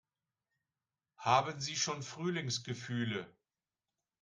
[1.19, 3.27] Haben Sie schon Frühlingsgefühle?